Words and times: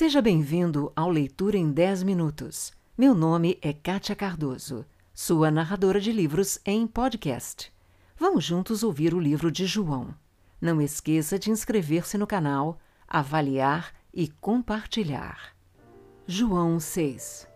Seja 0.00 0.22
bem-vindo 0.22 0.90
ao 0.96 1.10
Leitura 1.10 1.58
em 1.58 1.70
10 1.70 2.04
Minutos. 2.04 2.72
Meu 2.96 3.14
nome 3.14 3.58
é 3.60 3.70
Kátia 3.70 4.16
Cardoso, 4.16 4.86
sua 5.12 5.50
narradora 5.50 6.00
de 6.00 6.10
livros 6.10 6.58
em 6.64 6.86
podcast. 6.86 7.70
Vamos 8.18 8.42
juntos 8.42 8.82
ouvir 8.82 9.12
o 9.12 9.20
livro 9.20 9.52
de 9.52 9.66
João. 9.66 10.14
Não 10.58 10.80
esqueça 10.80 11.38
de 11.38 11.50
inscrever-se 11.50 12.16
no 12.16 12.26
canal, 12.26 12.78
avaliar 13.06 13.92
e 14.10 14.26
compartilhar. 14.26 15.54
João 16.26 16.80
6 16.80 17.46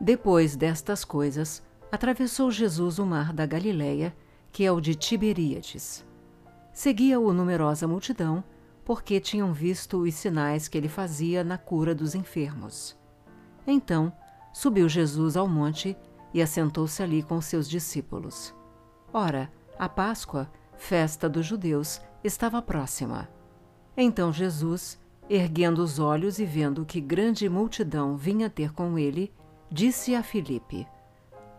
Depois 0.00 0.56
destas 0.56 1.04
coisas, 1.04 1.62
atravessou 1.92 2.50
Jesus 2.50 2.98
o 2.98 3.04
mar 3.04 3.30
da 3.30 3.44
Galileia, 3.44 4.16
que 4.50 4.64
é 4.64 4.72
o 4.72 4.80
de 4.80 4.94
Tiberíades. 4.94 6.02
Seguia-o 6.72 7.30
numerosa 7.34 7.86
multidão, 7.86 8.42
porque 8.90 9.20
tinham 9.20 9.52
visto 9.52 9.98
os 9.98 10.12
sinais 10.14 10.66
que 10.66 10.76
ele 10.76 10.88
fazia 10.88 11.44
na 11.44 11.56
cura 11.56 11.94
dos 11.94 12.16
enfermos. 12.16 12.98
Então, 13.64 14.12
subiu 14.52 14.88
Jesus 14.88 15.36
ao 15.36 15.46
monte 15.46 15.96
e 16.34 16.42
assentou-se 16.42 17.00
ali 17.00 17.22
com 17.22 17.40
seus 17.40 17.70
discípulos. 17.70 18.52
Ora, 19.12 19.48
a 19.78 19.88
Páscoa, 19.88 20.50
festa 20.76 21.28
dos 21.28 21.46
judeus, 21.46 22.00
estava 22.24 22.60
próxima. 22.60 23.28
Então 23.96 24.32
Jesus, 24.32 24.98
erguendo 25.28 25.84
os 25.84 26.00
olhos 26.00 26.40
e 26.40 26.44
vendo 26.44 26.84
que 26.84 27.00
grande 27.00 27.48
multidão 27.48 28.16
vinha 28.16 28.50
ter 28.50 28.72
com 28.72 28.98
ele, 28.98 29.32
disse 29.70 30.16
a 30.16 30.22
Filipe: 30.24 30.84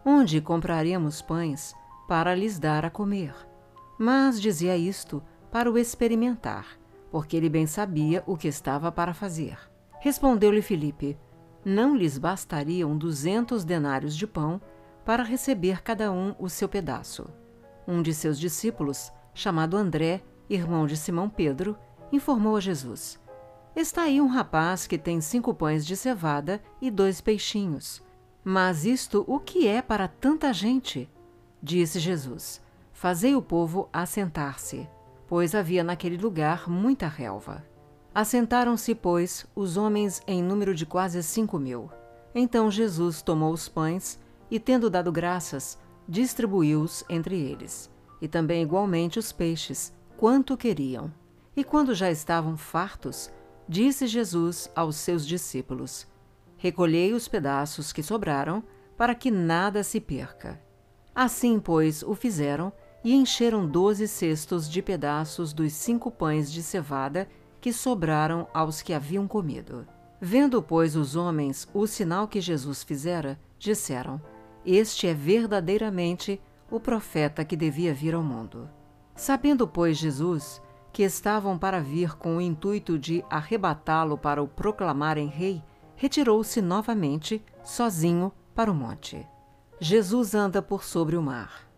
Onde 0.03 0.41
compraremos 0.41 1.21
pães 1.21 1.73
para 2.09 2.35
lhes 2.35 2.59
dar 2.59 2.83
a 2.83 2.89
comer? 2.89 3.33
Mas 3.97 4.41
dizia 4.41 4.75
isto 4.75 5.23
para 5.49 5.71
o 5.71 5.77
experimentar, 5.77 6.80
porque 7.11 7.35
ele 7.35 7.49
bem 7.49 7.67
sabia 7.67 8.23
o 8.25 8.37
que 8.37 8.47
estava 8.47 8.91
para 8.91 9.13
fazer. 9.13 9.57
Respondeu-lhe 9.99 10.61
Filipe: 10.61 11.17
Não 11.63 11.95
lhes 11.95 12.17
bastariam 12.17 12.97
duzentos 12.97 13.63
denários 13.63 14.15
de 14.15 14.25
pão 14.25 14.59
para 15.05 15.23
receber 15.23 15.83
cada 15.83 16.11
um 16.11 16.33
o 16.39 16.49
seu 16.49 16.69
pedaço. 16.69 17.29
Um 17.87 18.01
de 18.01 18.13
seus 18.13 18.39
discípulos, 18.39 19.11
chamado 19.33 19.75
André, 19.75 20.23
irmão 20.49 20.85
de 20.85 20.95
Simão 20.95 21.29
Pedro, 21.29 21.77
informou 22.11 22.55
a 22.55 22.59
Jesus: 22.59 23.19
Está 23.75 24.03
aí 24.03 24.21
um 24.21 24.27
rapaz 24.27 24.87
que 24.87 24.97
tem 24.97 25.21
cinco 25.21 25.53
pães 25.53 25.85
de 25.85 25.95
cevada 25.95 26.61
e 26.81 26.89
dois 26.89 27.21
peixinhos. 27.21 28.01
Mas 28.43 28.85
isto 28.85 29.23
o 29.27 29.39
que 29.39 29.67
é 29.67 29.81
para 29.81 30.07
tanta 30.07 30.51
gente? 30.53 31.09
Disse 31.61 31.99
Jesus: 31.99 32.61
Fazei 32.91 33.35
o 33.35 33.41
povo 33.41 33.87
assentar-se, 33.93 34.89
pois 35.31 35.55
havia 35.55 35.81
naquele 35.81 36.17
lugar 36.17 36.69
muita 36.69 37.07
relva. 37.07 37.63
Assentaram-se, 38.13 38.93
pois, 38.93 39.45
os 39.55 39.77
homens 39.77 40.21
em 40.27 40.43
número 40.43 40.75
de 40.75 40.85
quase 40.85 41.23
cinco 41.23 41.57
mil. 41.57 41.89
Então 42.35 42.69
Jesus 42.69 43.21
tomou 43.21 43.53
os 43.53 43.69
pães 43.69 44.19
e, 44.51 44.59
tendo 44.59 44.89
dado 44.89 45.09
graças, 45.09 45.79
distribuiu-os 46.05 47.05
entre 47.09 47.39
eles, 47.39 47.89
e 48.21 48.27
também 48.27 48.61
igualmente 48.61 49.19
os 49.19 49.31
peixes, 49.31 49.93
quanto 50.17 50.57
queriam. 50.57 51.09
E 51.55 51.63
quando 51.63 51.95
já 51.95 52.11
estavam 52.11 52.57
fartos, 52.57 53.31
disse 53.69 54.07
Jesus 54.07 54.69
aos 54.75 54.97
seus 54.97 55.25
discípulos: 55.25 56.05
Recolhei 56.57 57.13
os 57.13 57.29
pedaços 57.29 57.93
que 57.93 58.03
sobraram, 58.03 58.61
para 58.97 59.15
que 59.15 59.31
nada 59.31 59.81
se 59.81 60.01
perca. 60.01 60.61
Assim, 61.15 61.57
pois, 61.57 62.03
o 62.03 62.15
fizeram 62.15 62.73
e 63.03 63.15
encheram 63.15 63.67
doze 63.67 64.07
cestos 64.07 64.69
de 64.69 64.81
pedaços 64.81 65.53
dos 65.53 65.73
cinco 65.73 66.11
pães 66.11 66.51
de 66.51 66.61
cevada 66.61 67.27
que 67.59 67.71
sobraram 67.73 68.47
aos 68.53 68.81
que 68.81 68.93
haviam 68.93 69.27
comido. 69.27 69.87
Vendo, 70.19 70.61
pois, 70.61 70.95
os 70.95 71.15
homens 71.15 71.67
o 71.73 71.87
sinal 71.87 72.27
que 72.27 72.39
Jesus 72.39 72.83
fizera, 72.83 73.39
disseram: 73.57 74.21
Este 74.65 75.07
é 75.07 75.13
verdadeiramente 75.13 76.39
o 76.69 76.79
profeta 76.79 77.43
que 77.43 77.55
devia 77.55 77.93
vir 77.93 78.13
ao 78.13 78.23
mundo. 78.23 78.69
Sabendo, 79.15 79.67
pois, 79.67 79.97
Jesus 79.97 80.61
que 80.91 81.03
estavam 81.03 81.57
para 81.57 81.79
vir 81.79 82.15
com 82.17 82.37
o 82.37 82.41
intuito 82.41 82.99
de 82.99 83.23
arrebatá-lo 83.29 84.17
para 84.17 84.43
o 84.43 84.47
proclamarem 84.47 85.27
rei, 85.27 85.63
retirou-se 85.95 86.61
novamente, 86.61 87.43
sozinho, 87.63 88.31
para 88.53 88.71
o 88.71 88.75
monte. 88.75 89.25
Jesus 89.79 90.35
anda 90.35 90.61
por 90.61 90.83
sobre 90.83 91.15
o 91.15 91.21
mar. 91.21 91.70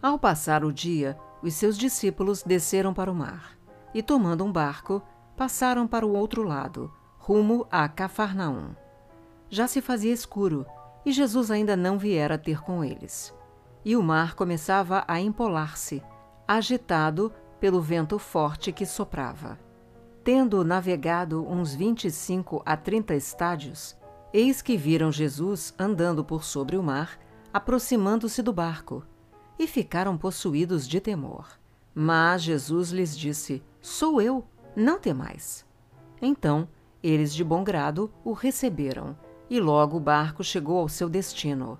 Ao 0.00 0.18
passar 0.18 0.64
o 0.64 0.72
dia, 0.72 1.18
os 1.42 1.54
seus 1.54 1.76
discípulos 1.76 2.42
desceram 2.42 2.94
para 2.94 3.10
o 3.10 3.14
mar 3.14 3.58
e, 3.92 4.02
tomando 4.02 4.44
um 4.44 4.52
barco, 4.52 5.02
passaram 5.36 5.86
para 5.86 6.06
o 6.06 6.16
outro 6.16 6.42
lado, 6.42 6.92
rumo 7.16 7.66
a 7.70 7.88
Cafarnaum. 7.88 8.74
Já 9.48 9.66
se 9.66 9.80
fazia 9.80 10.12
escuro 10.12 10.64
e 11.04 11.12
Jesus 11.12 11.50
ainda 11.50 11.76
não 11.76 11.98
viera 11.98 12.38
ter 12.38 12.60
com 12.60 12.84
eles. 12.84 13.34
E 13.84 13.96
o 13.96 14.02
mar 14.02 14.34
começava 14.34 15.04
a 15.08 15.20
empolar-se, 15.20 16.02
agitado 16.46 17.32
pelo 17.58 17.80
vento 17.80 18.18
forte 18.18 18.70
que 18.72 18.86
soprava. 18.86 19.58
Tendo 20.22 20.62
navegado 20.64 21.44
uns 21.48 21.74
vinte 21.74 22.04
e 22.06 22.10
cinco 22.10 22.62
a 22.64 22.76
trinta 22.76 23.14
estádios, 23.14 23.96
eis 24.32 24.60
que 24.60 24.76
viram 24.76 25.10
Jesus 25.10 25.74
andando 25.78 26.24
por 26.24 26.44
sobre 26.44 26.76
o 26.76 26.82
mar, 26.82 27.18
aproximando-se 27.52 28.42
do 28.42 28.52
barco, 28.52 29.02
e 29.58 29.66
ficaram 29.66 30.16
possuídos 30.16 30.86
de 30.86 31.00
temor. 31.00 31.48
Mas 31.94 32.42
Jesus 32.42 32.90
lhes 32.90 33.16
disse: 33.16 33.62
Sou 33.80 34.20
eu, 34.20 34.44
não 34.76 34.98
temais. 34.98 35.66
Então, 36.22 36.68
eles 37.02 37.34
de 37.34 37.42
bom 37.42 37.64
grado 37.64 38.10
o 38.24 38.32
receberam, 38.32 39.16
e 39.50 39.58
logo 39.58 39.96
o 39.96 40.00
barco 40.00 40.44
chegou 40.44 40.78
ao 40.78 40.88
seu 40.88 41.08
destino. 41.08 41.78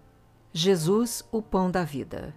Jesus, 0.52 1.26
o 1.30 1.42
pão 1.42 1.70
da 1.70 1.84
vida. 1.84 2.34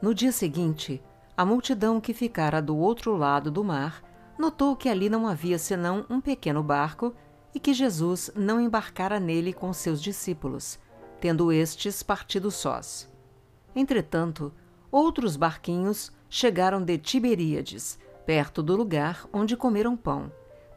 No 0.00 0.14
dia 0.14 0.32
seguinte, 0.32 1.02
a 1.36 1.44
multidão 1.44 2.00
que 2.00 2.14
ficara 2.14 2.62
do 2.62 2.76
outro 2.76 3.16
lado 3.16 3.50
do 3.50 3.64
mar 3.64 4.02
notou 4.38 4.76
que 4.76 4.88
ali 4.88 5.10
não 5.10 5.26
havia 5.26 5.58
senão 5.58 6.06
um 6.08 6.20
pequeno 6.20 6.62
barco 6.62 7.14
e 7.54 7.60
que 7.60 7.74
Jesus 7.74 8.30
não 8.34 8.60
embarcara 8.60 9.18
nele 9.18 9.52
com 9.52 9.72
seus 9.72 10.00
discípulos, 10.00 10.78
tendo 11.20 11.52
estes 11.52 12.02
partido 12.02 12.50
sós. 12.50 13.10
Entretanto, 13.74 14.52
outros 14.90 15.36
barquinhos 15.36 16.12
chegaram 16.28 16.82
de 16.82 16.98
Tiberíades, 16.98 17.98
perto 18.24 18.62
do 18.62 18.76
lugar 18.76 19.26
onde 19.32 19.56
comeram 19.56 19.96
pão, 19.96 20.30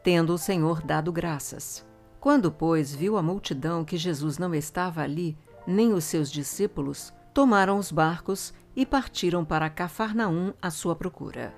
tendo 0.03 0.34
o 0.34 0.38
Senhor 0.38 0.81
dado 0.81 1.12
graças. 1.12 1.85
Quando, 2.19 2.51
pois, 2.51 2.96
viu 2.96 3.18
a 3.18 3.22
multidão 3.22 3.84
que 3.84 3.97
Jesus 3.97 4.38
não 4.38 4.56
estava 4.56 5.01
ali, 5.01 5.38
nem 5.68 5.94
os 5.94 6.06
seus 6.06 6.31
discípulos, 6.31 7.13
tomaram 7.34 7.78
os 7.78 7.91
barcos 7.91 8.53
e 8.75 8.85
partiram 8.85 9.44
para 9.44 9.69
Cafarnaum 9.69 10.53
à 10.62 10.69
sua 10.69 10.95
procura. 10.95 11.53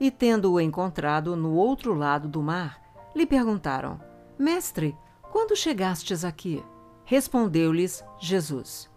E 0.00 0.10
tendo-o 0.10 0.60
encontrado 0.60 1.36
no 1.36 1.54
outro 1.54 1.94
lado 1.94 2.28
do 2.28 2.42
mar, 2.42 2.80
lhe 3.14 3.24
perguntaram: 3.24 4.00
Mestre, 4.38 4.96
quando 5.30 5.56
chegastes 5.56 6.24
aqui? 6.24 6.62
Respondeu-lhes 7.04 8.04
Jesus: 8.18 8.90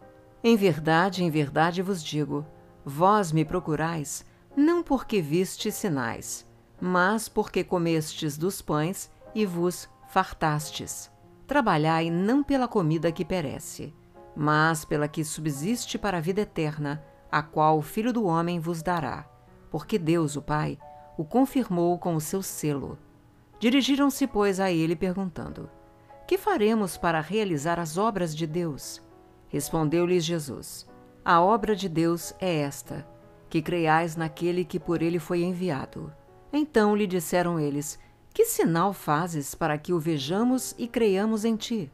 Em 0.44 0.56
verdade, 0.56 1.24
em 1.24 1.30
verdade 1.30 1.81
vos 1.81 2.04
digo, 2.04 2.46
vós 2.90 3.34
me 3.34 3.44
procurais, 3.44 4.25
não 4.56 4.81
porque 4.81 5.22
vistes 5.22 5.75
sinais, 5.75 6.50
mas 6.80 7.28
porque 7.28 7.62
comestes 7.62 8.38
dos 8.38 8.62
pães 8.62 9.12
e 9.36 9.46
vos 9.46 9.90
fartastes. 10.08 11.12
Trabalhai 11.46 12.09
não 12.09 12.42
pela 12.42 12.66
comida 12.66 13.12
que 13.12 13.25
perece, 13.25 13.94
mas 14.34 14.86
pela 14.86 15.09
que 15.09 15.22
subsiste 15.25 15.98
para 15.98 16.20
a 16.20 16.22
vida 16.22 16.42
eterna, 16.42 17.03
a 17.30 17.44
qual 17.44 17.78
o 17.78 17.81
Filho 17.81 18.14
do 18.14 18.24
Homem 18.24 18.58
vos 18.58 18.81
dará, 18.81 19.28
porque 19.69 20.00
Deus, 20.00 20.38
o 20.38 20.42
Pai, 20.42 20.80
o 21.18 21.25
confirmou 21.25 22.00
com 22.00 22.16
o 22.16 22.22
seu 22.22 22.42
selo. 22.42 22.98
Dirigiram-se, 23.59 24.25
pois, 24.28 24.62
a 24.62 24.72
ele, 24.72 24.95
perguntando: 24.95 25.69
Que 26.25 26.38
faremos 26.38 26.95
para 26.95 27.19
realizar 27.19 27.81
as 27.81 27.98
obras 27.98 28.33
de 28.33 28.48
Deus? 28.48 29.01
Respondeu-lhes 29.50 30.24
Jesus: 30.24 30.88
A 31.29 31.41
obra 31.41 31.75
de 31.75 31.89
Deus 31.89 32.33
é 32.39 32.59
esta, 32.59 33.06
que 33.50 33.62
creiais 33.62 34.15
naquele 34.15 34.63
que 34.63 34.79
por 34.79 35.01
ele 35.01 35.19
foi 35.19 35.44
enviado. 35.44 36.09
Então 36.53 36.95
lhe 36.95 37.06
disseram 37.06 37.59
eles: 37.59 38.00
Que 38.33 38.45
sinal 38.45 38.94
fazes 38.94 39.53
para 39.53 39.77
que 39.77 39.91
o 39.91 40.00
vejamos 40.00 40.74
e 40.77 40.88
creiamos 40.88 41.44
em 41.44 41.57
ti? 41.57 41.91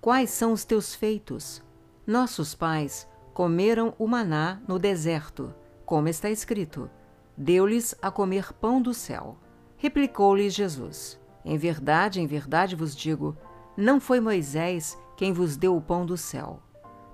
Quais 0.00 0.30
são 0.30 0.52
os 0.52 0.64
teus 0.64 0.94
feitos? 0.94 1.64
Nossos 2.06 2.54
pais 2.54 3.08
comeram 3.32 3.92
o 3.98 4.06
maná 4.06 4.62
no 4.68 4.78
deserto, 4.78 5.52
como 5.84 6.06
está 6.06 6.30
escrito: 6.30 6.88
Deu-lhes 7.36 7.92
a 8.00 8.08
comer 8.08 8.52
pão 8.52 8.80
do 8.80 8.94
céu. 8.94 9.36
Replicou-lhes 9.76 10.54
Jesus: 10.54 11.18
Em 11.44 11.58
verdade, 11.58 12.20
em 12.20 12.26
verdade 12.28 12.76
vos 12.76 12.94
digo, 12.94 13.36
não 13.76 13.98
foi 13.98 14.20
Moisés 14.20 14.96
quem 15.16 15.32
vos 15.32 15.56
deu 15.56 15.76
o 15.76 15.82
pão 15.82 16.06
do 16.06 16.16
céu. 16.16 16.62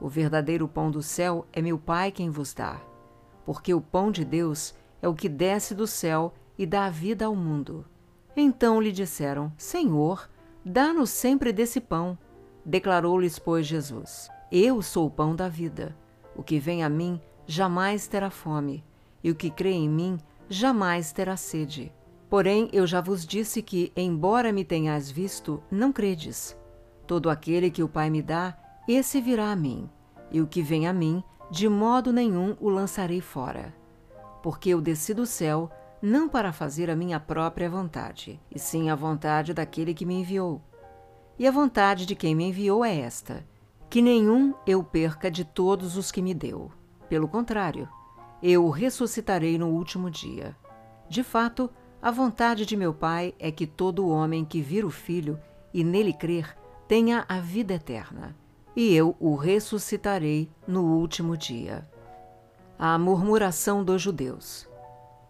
O 0.00 0.08
verdadeiro 0.08 0.66
pão 0.66 0.90
do 0.90 1.02
céu 1.02 1.46
é 1.52 1.60
meu 1.60 1.78
Pai 1.78 2.10
quem 2.10 2.30
vos 2.30 2.54
dá. 2.54 2.80
Porque 3.44 3.74
o 3.74 3.80
pão 3.80 4.10
de 4.10 4.24
Deus 4.24 4.74
é 5.02 5.08
o 5.08 5.14
que 5.14 5.28
desce 5.28 5.74
do 5.74 5.86
céu 5.86 6.32
e 6.58 6.64
dá 6.64 6.88
vida 6.88 7.26
ao 7.26 7.36
mundo. 7.36 7.84
Então 8.36 8.80
lhe 8.80 8.92
disseram: 8.92 9.52
Senhor, 9.58 10.28
Dá-nos 10.64 11.08
sempre 11.08 11.52
desse 11.52 11.80
pão. 11.80 12.18
Declarou-lhes, 12.64 13.38
pois, 13.38 13.66
Jesus: 13.66 14.28
Eu 14.52 14.82
sou 14.82 15.06
o 15.06 15.10
pão 15.10 15.34
da 15.34 15.48
vida. 15.48 15.96
O 16.36 16.42
que 16.42 16.58
vem 16.58 16.84
a 16.84 16.88
mim 16.88 17.20
jamais 17.46 18.06
terá 18.06 18.30
fome, 18.30 18.84
e 19.24 19.30
o 19.30 19.34
que 19.34 19.50
crê 19.50 19.72
em 19.72 19.88
mim 19.88 20.18
jamais 20.48 21.12
terá 21.12 21.36
sede. 21.36 21.92
Porém, 22.28 22.68
eu 22.72 22.86
já 22.86 23.00
vos 23.00 23.26
disse 23.26 23.62
que, 23.62 23.90
embora 23.96 24.52
me 24.52 24.64
tenhais 24.64 25.10
visto, 25.10 25.62
não 25.70 25.92
credes. 25.92 26.56
Todo 27.06 27.30
aquele 27.30 27.70
que 27.70 27.82
o 27.82 27.88
Pai 27.88 28.10
me 28.10 28.22
dá, 28.22 28.56
esse 28.94 29.20
virá 29.20 29.50
a 29.50 29.56
mim, 29.56 29.88
e 30.30 30.40
o 30.40 30.46
que 30.46 30.62
vem 30.62 30.86
a 30.86 30.92
mim, 30.92 31.22
de 31.50 31.68
modo 31.68 32.12
nenhum 32.12 32.56
o 32.60 32.68
lançarei 32.68 33.20
fora. 33.20 33.74
Porque 34.42 34.70
eu 34.70 34.80
desci 34.80 35.12
do 35.12 35.26
céu, 35.26 35.70
não 36.00 36.28
para 36.28 36.52
fazer 36.52 36.88
a 36.88 36.96
minha 36.96 37.20
própria 37.20 37.68
vontade, 37.68 38.40
e 38.50 38.58
sim 38.58 38.88
a 38.88 38.94
vontade 38.94 39.52
daquele 39.52 39.92
que 39.92 40.06
me 40.06 40.14
enviou. 40.14 40.62
E 41.38 41.46
a 41.46 41.50
vontade 41.50 42.06
de 42.06 42.14
quem 42.14 42.34
me 42.34 42.44
enviou 42.44 42.84
é 42.84 42.96
esta: 42.96 43.46
que 43.88 44.00
nenhum 44.00 44.54
eu 44.66 44.82
perca 44.82 45.30
de 45.30 45.44
todos 45.44 45.96
os 45.96 46.10
que 46.10 46.22
me 46.22 46.32
deu. 46.32 46.70
Pelo 47.08 47.28
contrário, 47.28 47.88
eu 48.42 48.64
o 48.64 48.70
ressuscitarei 48.70 49.58
no 49.58 49.68
último 49.68 50.10
dia. 50.10 50.56
De 51.08 51.22
fato, 51.22 51.68
a 52.00 52.10
vontade 52.10 52.64
de 52.64 52.76
meu 52.76 52.94
Pai 52.94 53.34
é 53.38 53.50
que 53.50 53.66
todo 53.66 54.08
homem 54.08 54.44
que 54.44 54.62
vir 54.62 54.84
o 54.84 54.90
Filho 54.90 55.38
e 55.74 55.84
nele 55.84 56.12
crer 56.12 56.56
tenha 56.88 57.24
a 57.28 57.40
vida 57.40 57.74
eterna, 57.74 58.34
e 58.80 58.94
eu 58.94 59.14
o 59.20 59.34
ressuscitarei 59.34 60.50
no 60.66 60.82
último 60.82 61.36
dia. 61.36 61.86
A 62.78 62.98
murmuração 62.98 63.84
dos 63.84 64.00
judeus. 64.00 64.66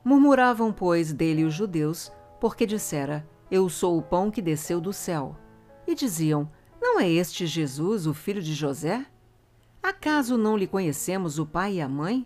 Murmuravam, 0.04 0.72
pois, 0.72 1.12
dele 1.12 1.42
os 1.42 1.52
judeus, 1.52 2.12
porque 2.40 2.64
dissera: 2.64 3.28
Eu 3.50 3.68
sou 3.68 3.98
o 3.98 4.02
pão 4.02 4.30
que 4.30 4.40
desceu 4.40 4.80
do 4.80 4.92
céu. 4.92 5.34
E 5.84 5.96
diziam: 5.96 6.48
Não 6.80 7.00
é 7.00 7.10
este 7.10 7.44
Jesus, 7.44 8.06
o 8.06 8.14
filho 8.14 8.40
de 8.40 8.54
José? 8.54 9.04
Acaso 9.82 10.38
não 10.38 10.56
lhe 10.56 10.68
conhecemos 10.68 11.40
o 11.40 11.44
pai 11.44 11.74
e 11.74 11.80
a 11.80 11.88
mãe? 11.88 12.24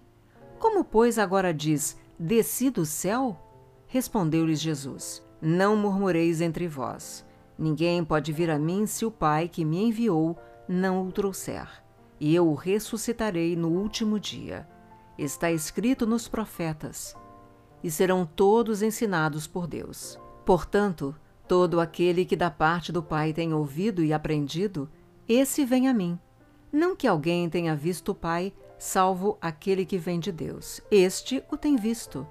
Como, 0.59 0.85
pois, 0.85 1.19
agora 1.19 1.55
diz: 1.55 1.99
Desci 2.19 2.69
do 2.69 2.85
céu? 2.85 3.41
Respondeu-lhes 3.87 4.61
Jesus: 4.61 5.23
Não 5.41 5.75
murmureis 5.75 6.43
entre 6.43 6.69
vós. 6.69 7.25
Ninguém 7.59 8.05
pode 8.05 8.31
vir 8.31 8.51
a 8.51 8.59
mim 8.59 8.85
se 8.85 9.07
o 9.07 9.11
Pai 9.11 9.49
que 9.49 9.65
me 9.65 9.85
enviou 9.85 10.37
não 10.69 11.07
o 11.07 11.13
trouxer, 11.13 11.69
e 12.19 12.35
eu 12.35 12.49
o 12.49 12.55
ressuscitarei 12.55 13.55
no 13.57 13.69
último 13.69 14.19
dia. 14.19 14.69
Está 15.19 15.51
escrito 15.51 16.07
nos 16.07 16.27
profetas. 16.29 17.17
E 17.83 17.91
serão 17.91 18.25
todos 18.25 18.83
ensinados 18.83 19.47
por 19.47 19.67
Deus. 19.67 20.19
Portanto, 20.45 21.15
todo 21.47 21.81
aquele 21.81 22.25
que 22.25 22.35
da 22.35 22.51
parte 22.51 22.91
do 22.91 23.03
Pai 23.03 23.33
tem 23.33 23.53
ouvido 23.53 24.03
e 24.03 24.13
aprendido, 24.13 24.89
esse 25.29 25.65
vem 25.65 25.89
a 25.89 25.95
mim. 25.95 26.19
Não 26.73 26.97
que 26.97 27.07
alguém 27.07 27.49
tenha 27.49 27.77
visto 27.77 28.11
o 28.11 28.15
Pai, 28.15 28.53
salvo 28.79 29.39
aquele 29.41 29.85
que 29.85 29.99
vem 29.99 30.19
de 30.19 30.33
Deus. 30.33 30.81
Este 30.91 31.43
o 31.51 31.57
tem 31.57 31.77
visto. 31.77 32.27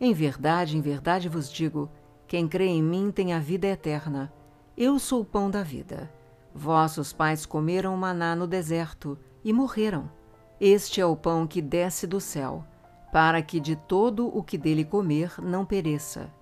Em 0.00 0.12
verdade, 0.12 0.76
em 0.76 0.80
verdade 0.80 1.28
vos 1.28 1.50
digo: 1.50 1.90
quem 2.26 2.46
crê 2.46 2.66
em 2.66 2.82
mim 2.82 3.10
tem 3.10 3.32
a 3.32 3.38
vida 3.38 3.66
eterna. 3.66 4.32
Eu 4.76 4.98
sou 4.98 5.22
o 5.22 5.24
pão 5.24 5.50
da 5.50 5.62
vida. 5.62 6.12
Vossos 6.54 7.12
pais 7.12 7.44
comeram 7.44 7.96
maná 7.96 8.36
no 8.36 8.46
deserto 8.46 9.18
e 9.42 9.52
morreram. 9.52 10.08
Este 10.60 11.00
é 11.00 11.06
o 11.06 11.16
pão 11.16 11.48
que 11.48 11.60
desce 11.60 12.06
do 12.06 12.20
céu, 12.20 12.64
para 13.12 13.42
que 13.42 13.58
de 13.58 13.74
todo 13.74 14.28
o 14.28 14.40
que 14.40 14.56
dele 14.56 14.84
comer 14.84 15.34
não 15.42 15.64
pereça. 15.64 16.32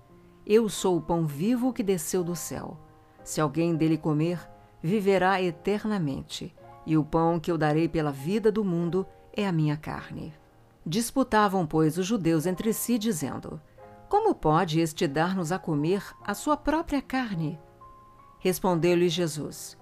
Eu 0.45 0.69
sou 0.69 0.97
o 0.97 1.01
pão 1.01 1.25
vivo 1.25 1.73
que 1.73 1.81
desceu 1.81 2.23
do 2.23 2.35
céu. 2.35 2.77
Se 3.23 3.41
alguém 3.41 3.75
dele 3.75 3.97
comer, 3.97 4.39
viverá 4.83 5.41
eternamente, 5.41 6.53
e 6.85 6.95
o 6.95 7.03
pão 7.03 7.39
que 7.39 7.49
eu 7.49 7.57
darei 7.57 7.89
pela 7.89 8.11
vida 8.11 8.51
do 8.51 8.63
mundo 8.63 9.07
é 9.35 9.47
a 9.47 9.51
minha 9.51 9.75
carne. 9.75 10.31
Disputavam, 10.85 11.65
pois, 11.65 11.97
os 11.97 12.05
judeus 12.05 12.45
entre 12.45 12.71
si, 12.71 12.99
dizendo: 12.99 13.59
Como 14.07 14.35
pode 14.35 14.79
este 14.79 15.07
dar-nos 15.07 15.51
a 15.51 15.57
comer 15.57 16.03
a 16.21 16.35
sua 16.35 16.55
própria 16.55 17.01
carne? 17.01 17.57
Respondeu-lhe 18.37 19.09
Jesus: 19.09 19.81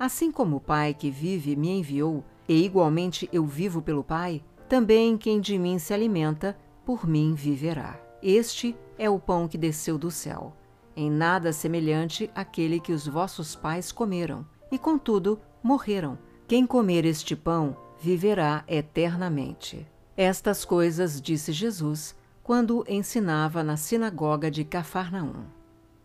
Assim 0.00 0.32
como 0.32 0.56
o 0.56 0.60
Pai 0.60 0.94
que 0.94 1.10
vive 1.10 1.54
me 1.54 1.68
enviou, 1.68 2.24
e 2.48 2.64
igualmente 2.64 3.28
eu 3.30 3.44
vivo 3.44 3.82
pelo 3.82 4.02
Pai, 4.02 4.42
também 4.66 5.18
quem 5.18 5.38
de 5.38 5.58
mim 5.58 5.78
se 5.78 5.92
alimenta, 5.92 6.56
por 6.86 7.06
mim 7.06 7.34
viverá. 7.34 8.00
Este 8.22 8.74
é 8.96 9.10
o 9.10 9.18
pão 9.18 9.46
que 9.46 9.58
desceu 9.58 9.98
do 9.98 10.10
céu, 10.10 10.56
em 10.96 11.10
nada 11.10 11.52
semelhante 11.52 12.30
àquele 12.34 12.80
que 12.80 12.94
os 12.94 13.06
vossos 13.06 13.54
pais 13.54 13.92
comeram, 13.92 14.46
e 14.72 14.78
contudo 14.78 15.38
morreram. 15.62 16.18
Quem 16.48 16.66
comer 16.66 17.04
este 17.04 17.36
pão 17.36 17.76
viverá 18.00 18.64
eternamente. 18.66 19.86
Estas 20.16 20.64
coisas 20.64 21.20
disse 21.20 21.52
Jesus 21.52 22.16
quando 22.42 22.86
ensinava 22.88 23.62
na 23.62 23.76
sinagoga 23.76 24.50
de 24.50 24.64
Cafarnaum. 24.64 25.44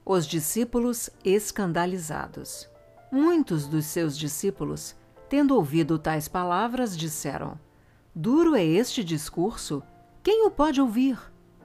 Os 0.05 0.27
discípulos 0.27 1.09
escandalizados. 1.23 2.74
Muitos 3.17 3.65
dos 3.65 3.85
seus 3.85 4.17
discípulos, 4.17 4.93
tendo 5.29 5.55
ouvido 5.55 5.97
tais 5.97 6.27
palavras, 6.27 6.97
disseram: 6.97 7.57
Duro 8.13 8.57
é 8.57 8.65
este 8.65 9.05
discurso, 9.05 9.81
quem 10.21 10.45
o 10.45 10.51
pode 10.51 10.81
ouvir? 10.81 11.17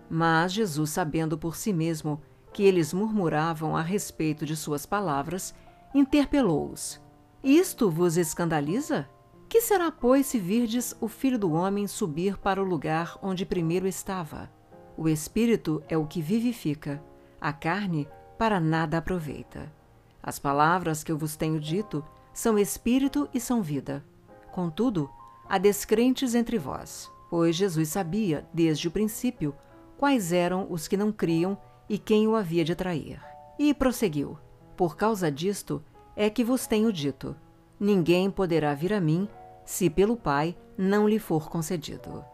Mas 0.09 0.53
Jesus, 0.53 0.91
sabendo 0.91 1.37
por 1.37 1.57
si 1.57 1.73
mesmo 1.73 2.23
que 2.53 2.63
eles 2.63 2.93
murmuravam 2.93 3.77
a 3.77 3.83
respeito 3.83 4.47
de 4.47 4.55
suas 4.55 4.87
palavras, 4.87 5.53
interpelou-os: 5.93 7.01
Isto 7.43 7.91
vos 7.91 8.17
escandaliza? 8.17 9.09
Que 9.49 9.61
será, 9.61 9.91
pois, 9.91 10.27
se 10.27 10.39
virdes 10.39 10.97
o 11.01 11.09
filho 11.09 11.37
do 11.37 11.51
homem 11.51 11.89
subir 11.89 12.39
para 12.39 12.63
o 12.63 12.65
lugar 12.65 13.19
onde 13.21 13.45
primeiro 13.45 13.89
estava? 13.89 14.49
O 14.97 15.09
espírito 15.09 15.83
é 15.89 15.99
o 15.99 16.07
que 16.07 16.23
vivifica, 16.23 17.03
a 17.41 17.53
carne 17.53 18.07
para 18.39 18.61
nada 18.61 18.99
aproveita. 18.99 19.80
As 20.23 20.39
palavras 20.39 21.03
que 21.03 21.11
eu 21.11 21.19
vos 21.19 21.37
tenho 21.37 21.59
dito 21.59 22.05
são 22.33 22.59
espírito 22.59 23.29
e 23.33 23.41
são 23.41 23.63
vida. 23.63 24.05
Contudo, 24.53 25.11
há 25.49 25.59
descrentes 25.59 26.35
entre 26.35 26.59
vós, 26.59 27.11
pois 27.29 27.57
Jesus 27.57 27.89
sabia, 27.89 28.47
desde 28.53 28.89
o 28.89 28.91
princípio, 28.91 29.55
quais 29.97 30.33
eram 30.33 30.67
os 30.71 30.89
que 30.89 30.97
não 30.97 31.13
criam 31.13 31.59
e 31.89 31.99
quem 31.99 32.27
o 32.27 32.37
havia 32.37 32.65
de 32.65 32.75
trair. 32.75 33.21
E 33.59 33.75
prosseguiu: 33.75 34.39
Por 34.77 34.97
causa 34.97 35.31
disto 35.31 35.83
é 36.17 36.29
que 36.29 36.45
vos 36.45 36.67
tenho 36.67 36.93
dito: 36.93 37.37
ninguém 37.79 38.31
poderá 38.31 38.75
vir 38.75 38.93
a 38.93 39.01
mim 39.01 39.29
se 39.65 39.89
pelo 39.89 40.17
Pai 40.17 40.57
não 40.77 41.09
lhe 41.09 41.19
for 41.19 41.49
concedido. 41.49 42.25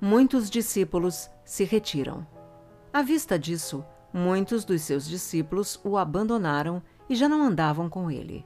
Muitos 0.00 0.50
discípulos 0.50 1.30
se 1.44 1.64
retiram. 1.64 2.26
À 2.92 3.02
vista 3.02 3.38
disso, 3.38 3.84
muitos 4.12 4.64
dos 4.64 4.82
seus 4.82 5.06
discípulos 5.06 5.80
o 5.84 5.96
abandonaram 5.96 6.82
e 7.08 7.14
já 7.14 7.28
não 7.28 7.42
andavam 7.42 7.88
com 7.88 8.10
ele. 8.10 8.44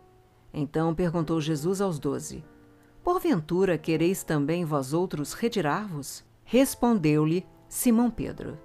Então 0.53 0.95
perguntou 0.95 1.41
Jesus 1.41 1.81
aos 1.81 1.99
doze: 1.99 2.45
Porventura 3.03 3.79
quereis 3.79 4.23
também 4.23 4.65
vós 4.65 4.93
outros 4.93 5.33
retirar-vos? 5.33 6.25
Respondeu-lhe 6.45 7.47
Simão 7.69 8.11
Pedro: 8.11 8.59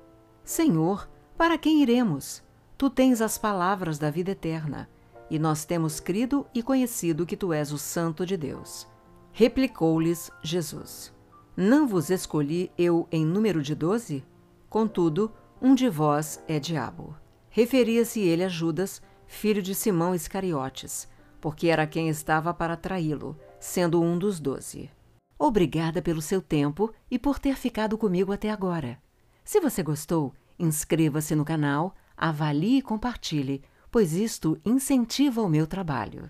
Senhor, 0.43 1.09
para 1.37 1.57
quem 1.57 1.81
iremos? 1.81 2.43
Tu 2.77 2.89
tens 2.89 3.21
as 3.21 3.37
palavras 3.37 3.97
da 3.97 4.09
vida 4.09 4.31
eterna, 4.31 4.89
e 5.29 5.39
nós 5.39 5.63
temos 5.65 5.99
crido 5.99 6.45
e 6.53 6.61
conhecido 6.61 7.25
que 7.25 7.37
tu 7.37 7.53
és 7.53 7.71
o 7.71 7.77
Santo 7.77 8.25
de 8.25 8.35
Deus. 8.35 8.87
Replicou-lhes 9.31 10.31
Jesus: 10.41 11.13
Não 11.55 11.87
vos 11.87 12.09
escolhi 12.09 12.71
eu 12.77 13.07
em 13.11 13.25
número 13.25 13.61
de 13.61 13.75
doze? 13.75 14.25
Contudo, 14.69 15.31
um 15.61 15.73
de 15.73 15.89
vós 15.89 16.43
é 16.47 16.59
diabo. 16.59 17.15
Referia-se 17.49 18.19
ele 18.19 18.43
a 18.43 18.49
Judas, 18.49 19.01
filho 19.27 19.61
de 19.61 19.75
Simão 19.75 20.13
Iscariotes, 20.13 21.07
porque 21.41 21.67
era 21.67 21.85
quem 21.85 22.09
estava 22.09 22.53
para 22.53 22.75
traí-lo, 22.75 23.37
sendo 23.59 24.01
um 24.01 24.17
dos 24.17 24.39
doze. 24.39 24.89
Obrigada 25.37 26.01
pelo 26.01 26.21
seu 26.21 26.41
tempo 26.41 26.93
e 27.11 27.19
por 27.19 27.39
ter 27.39 27.55
ficado 27.55 27.97
comigo 27.97 28.31
até 28.31 28.49
agora. 28.49 28.97
Se 29.43 29.59
você 29.59 29.83
gostou, 29.83 30.33
inscreva-se 30.57 31.35
no 31.35 31.43
canal, 31.45 31.93
avalie 32.15 32.77
e 32.77 32.81
compartilhe, 32.81 33.61
pois 33.91 34.13
isto 34.13 34.59
incentiva 34.65 35.41
o 35.41 35.49
meu 35.49 35.67
trabalho. 35.67 36.29